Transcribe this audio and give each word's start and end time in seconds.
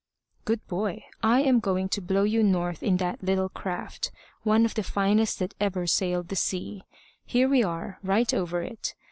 "Good 0.45 0.65
boy! 0.67 1.03
I 1.21 1.41
am 1.43 1.59
going 1.59 1.87
to 1.89 2.01
blow 2.01 2.23
you 2.23 2.41
north 2.41 2.81
in 2.81 2.97
that 2.97 3.21
little 3.23 3.49
craft, 3.49 4.09
one 4.41 4.65
of 4.65 4.73
the 4.73 4.81
finest 4.81 5.37
that 5.37 5.53
ever 5.59 5.85
sailed 5.85 6.29
the 6.29 6.35
sea. 6.35 6.81
Here 7.23 7.47
we 7.47 7.61
are, 7.63 7.99
right 8.01 8.33
over 8.33 8.63
it. 8.63 8.95